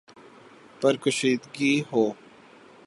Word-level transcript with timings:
پر 0.81 0.93
کشیدگی 1.03 1.73
ہو، 1.89 2.03